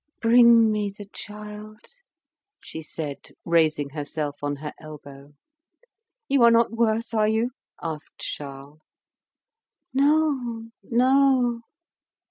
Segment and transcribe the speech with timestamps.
[0.19, 1.85] "Bring me the child,"
[2.59, 5.33] she said, raising herself on her elbow.
[6.27, 7.51] "You are not worse, are you?"
[7.83, 8.79] asked Charles.
[9.93, 11.61] "No, no!"